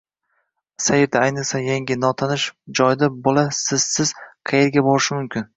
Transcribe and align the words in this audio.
Sayrda, 0.85 1.21
ayniqsa 1.25 1.61
yangi, 1.65 1.97
notanish 2.05 2.47
joyda 2.81 3.13
bola 3.29 3.47
sizsiz 3.61 4.15
qayerga 4.53 4.89
borishi 4.91 5.19
mumkin 5.21 5.49